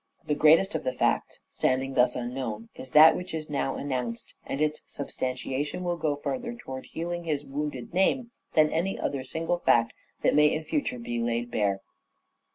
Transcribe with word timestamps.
The 0.25 0.33
greatest 0.33 0.73
of 0.73 0.83
the 0.83 0.93
facts" 0.93 1.41
standing 1.59 1.93
thus 1.93 2.15
unknown" 2.15 2.69
is 2.81 2.89
that 2.89 3.15
which 3.15 3.35
is 3.35 3.51
now 3.51 3.75
announced, 3.75 4.33
and 4.47 4.59
its 4.59 4.81
substantiation 4.87 5.83
will 5.83 5.95
go 5.95 6.15
further 6.15 6.55
towards 6.55 6.89
healing 6.89 7.25
his" 7.25 7.45
wounded 7.45 7.93
name" 7.93 8.31
than 8.55 8.71
any 8.73 8.99
other 8.99 9.23
single 9.23 9.59
fact 9.59 9.93
that 10.23 10.33
may 10.33 10.47
in 10.47 10.63
future 10.63 10.97
be 10.97 11.19
laid 11.21 11.51
bare. 11.51 11.81